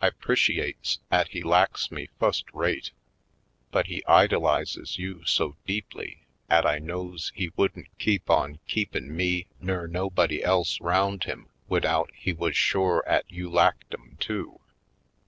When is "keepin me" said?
8.66-9.46